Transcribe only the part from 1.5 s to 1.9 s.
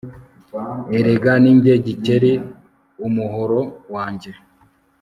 jye